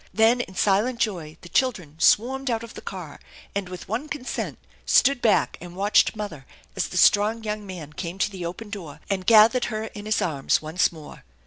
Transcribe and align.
Then 0.15 0.41
in 0.41 0.55
silent 0.55 0.97
joy 0.99 1.37
the 1.41 1.49
children 1.49 1.99
swarmed 1.99 2.49
out 2.49 2.63
of 2.63 2.73
the 2.73 2.81
car, 2.81 3.19
and 3.53 3.69
with 3.69 3.87
one 3.87 4.09
consent 4.09 4.57
stood 4.83 5.21
back 5.21 5.59
and 5.61 5.75
watched 5.75 6.15
mother, 6.15 6.47
as 6.75 6.87
the 6.87 6.97
strong 6.97 7.43
young 7.43 7.67
man 7.67 7.93
came 7.93 8.17
to 8.17 8.31
the 8.31 8.43
open 8.43 8.71
door 8.71 8.99
and 9.11 9.27
gathered 9.27 9.65
her 9.65 9.83
in 9.83 10.07
his 10.07 10.19
arms 10.19 10.59
once 10.59 10.91
more. 10.91 11.23